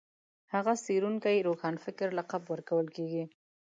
هغه 0.53 0.73
څېړونکي 0.83 1.45
روښانفکر 1.47 2.07
لقب 2.19 2.43
ورکول 2.47 2.87
کېږي 2.95 3.23